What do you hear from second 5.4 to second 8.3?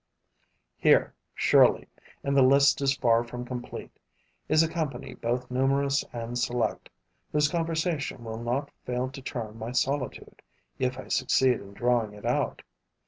numerous and select, whose conversation